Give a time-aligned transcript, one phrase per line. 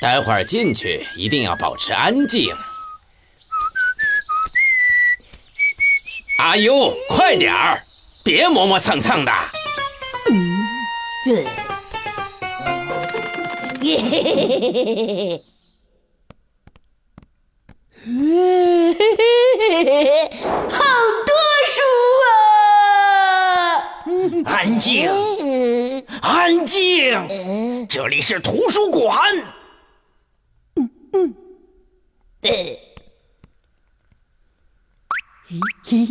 [0.00, 2.54] 待会儿进去一定要保持安静。
[6.38, 7.82] 阿优，快点儿，
[8.22, 9.32] 别磨磨蹭蹭的。
[10.30, 11.44] 嗯，
[13.82, 15.42] 嘿嘿嘿嘿嘿。
[18.04, 18.08] 嘿
[18.94, 20.30] 嘿嘿嘿嘿，
[20.70, 20.78] 好
[21.26, 21.32] 多
[21.66, 21.82] 书
[22.22, 22.30] 啊！
[24.46, 25.10] 安静。
[26.26, 29.16] 安静，这里是图书馆。
[30.74, 31.32] 嗯嗯，
[32.42, 32.50] 呃，
[35.52, 36.06] 嘿嘿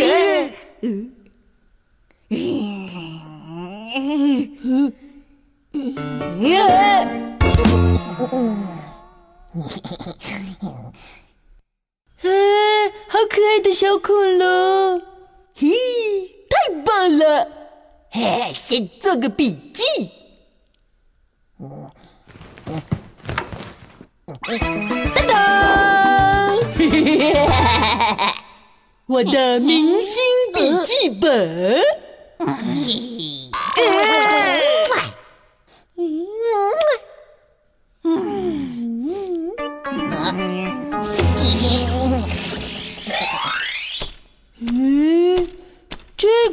[0.00, 0.10] 嘿
[2.28, 2.52] 嘿，
[6.56, 6.58] 啊，
[13.08, 15.00] 好可爱的小恐龙！
[18.12, 19.84] 嘿，先做个笔记。
[25.14, 26.58] 当当！
[29.06, 30.20] 我的明星
[30.52, 31.80] 笔记本。
[32.38, 32.56] 嗯，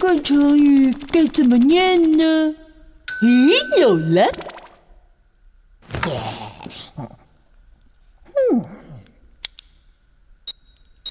[0.07, 2.23] 个成语该怎么念呢？
[3.21, 4.23] 咦，有了！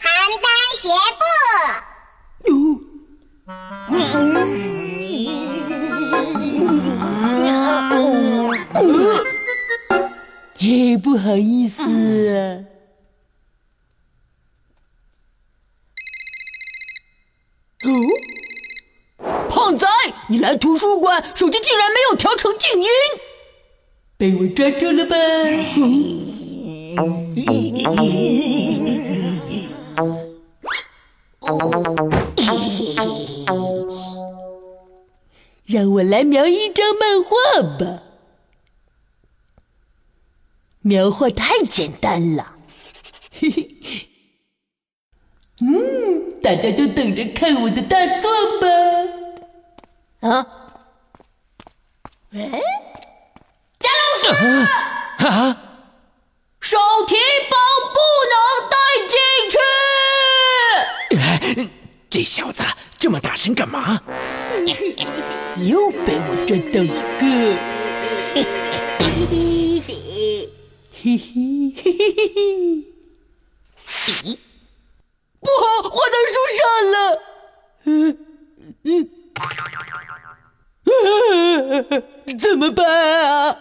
[0.00, 0.08] 邯
[0.40, 0.46] 郸
[0.80, 1.24] 学步。
[10.58, 11.82] 嘿，不好意思
[12.34, 12.64] 啊。
[17.84, 17.90] 哦，
[19.66, 19.84] 胖仔，
[20.28, 22.88] 你来图书馆，手机竟然没有调成静音，
[24.16, 25.16] 被我抓住了吧？
[35.64, 38.04] 让我来描一张漫画吧。
[40.82, 42.54] 描画太简单了，
[43.40, 43.70] 嘿嘿。
[45.60, 48.68] 嗯，大家就等着看我的大作吧。
[50.28, 50.46] 啊？
[52.34, 52.38] 哎，
[53.78, 54.26] 贾老师，
[55.24, 55.56] 啊？
[56.60, 56.76] 手
[57.06, 57.14] 提
[57.48, 57.56] 包
[57.94, 57.98] 不
[58.32, 58.34] 能
[58.70, 58.76] 带
[59.08, 59.16] 进
[59.50, 59.56] 去。
[62.10, 62.62] 这小子
[62.98, 64.00] 这么大声干嘛？
[65.58, 66.88] 又被我抓到一
[67.20, 67.22] 个。
[68.36, 68.42] 嘿
[69.30, 69.32] 嘿
[69.86, 69.88] 嘿嘿
[71.02, 71.14] 嘿
[74.24, 74.38] 嘿！
[75.40, 76.55] 不好，画到树上
[82.56, 83.54] 怎么办啊？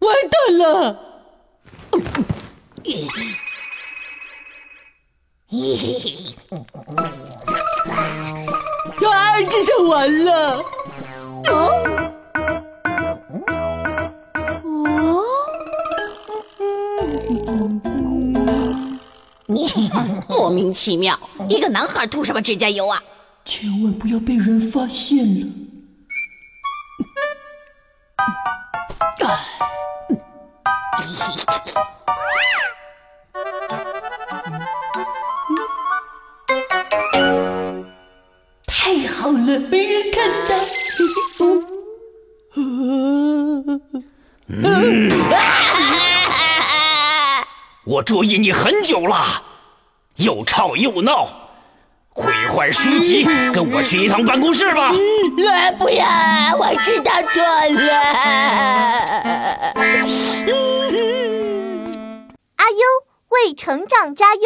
[0.00, 0.68] 完蛋了！
[9.10, 9.40] 啊！
[9.48, 10.62] 这下完了！
[20.28, 21.18] 莫名其妙，
[21.48, 23.02] 一个男孩涂什么指甲油啊？
[23.44, 25.46] 千万不要被人发现了！
[38.66, 40.54] 太好了，没人看到。
[44.52, 45.10] 嗯，
[47.90, 49.16] 我注意你很久了，
[50.14, 51.26] 又吵又闹，
[52.10, 54.92] 毁坏书籍，跟我去一趟办公室吧。
[55.76, 56.06] 不要，
[56.56, 57.92] 我知道错了。
[62.54, 62.78] 阿优
[63.30, 64.42] 为成长加油。